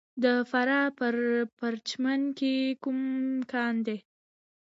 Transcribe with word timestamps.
د 0.23 0.25
فراه 0.49 0.87
په 0.97 1.07
پرچمن 1.59 2.21
کې 2.37 2.53
کوم 2.83 2.99
کان 3.51 3.75
دی؟ 3.85 3.97